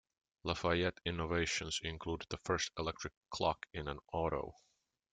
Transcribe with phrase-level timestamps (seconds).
[0.43, 4.55] LaFayette innovations include the first electric clock in an auto.